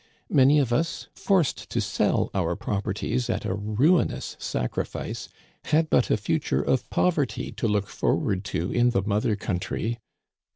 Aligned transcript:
Many 0.31 0.57
of 0.57 0.73
us, 0.73 1.09
forced 1.13 1.69
to 1.69 1.79
sell 1.79 2.31
our 2.33 2.55
proper 2.55 2.91
ties 2.91 3.29
at 3.29 3.45
a 3.45 3.53
ruinous 3.53 4.35
sacrifice, 4.39 5.29
had 5.65 5.91
but 5.91 6.09
a 6.09 6.17
future 6.17 6.63
of 6.63 6.89
poverty 6.89 7.51
to 7.51 7.67
look 7.67 7.85
forward 7.87 8.43
to 8.45 8.71
in 8.71 8.89
the 8.89 9.03
mother 9.03 9.35
country. 9.35 9.99